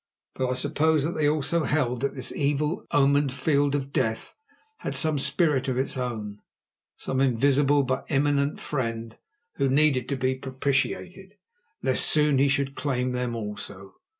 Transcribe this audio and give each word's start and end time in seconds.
But 0.33 0.49
I 0.49 0.53
suppose 0.55 1.03
that 1.03 1.11
they 1.11 1.29
also 1.29 1.63
held 1.63 2.01
that 2.01 2.15
this 2.15 2.31
evil 2.31 2.87
omened 2.89 3.31
field 3.31 3.75
of 3.75 3.93
death 3.93 4.35
had 4.77 4.95
some 4.95 5.19
spirit 5.19 5.67
of 5.67 5.77
its 5.77 5.95
own, 5.95 6.41
some 6.97 7.21
invisible 7.21 7.83
but 7.83 8.07
imminent 8.09 8.59
fiend, 8.59 9.17
who 9.57 9.69
needed 9.69 10.09
to 10.09 10.15
be 10.15 10.33
propitiated, 10.33 11.35
lest 11.83 12.07
soon 12.07 12.39
he 12.39 12.47
should 12.47 12.73
claim 12.73 13.11
them 13.11 13.35
also. 13.35 13.93